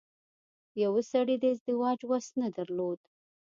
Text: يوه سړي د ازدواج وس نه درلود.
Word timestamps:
يوه 0.83 1.01
سړي 1.11 1.35
د 1.39 1.43
ازدواج 1.53 1.99
وس 2.11 2.27
نه 2.41 2.47
درلود. 2.57 2.99